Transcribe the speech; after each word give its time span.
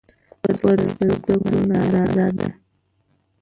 کورس 0.43 0.61
د 0.79 0.81
زده 1.07 1.15
کړو 1.23 1.49
ننداره 1.69 2.27
ده. 2.37 2.49